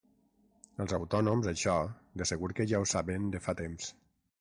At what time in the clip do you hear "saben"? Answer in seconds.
2.97-3.33